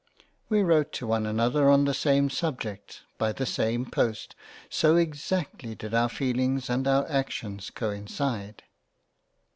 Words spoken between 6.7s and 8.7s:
our actions coincide